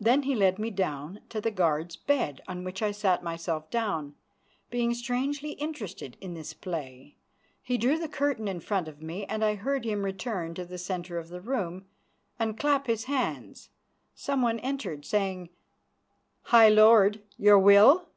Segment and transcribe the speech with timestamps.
[0.00, 4.16] Then he led me down to the guard's bed, on which I sat myself down,
[4.70, 7.14] being strangely interested in this play.
[7.62, 10.78] He drew the curtain in front of me, and I heard him return to the
[10.78, 11.86] centre of the room
[12.40, 13.70] and clap his hands.
[14.16, 15.50] Someone entered, saying,
[16.46, 18.08] "High Lord, your will?"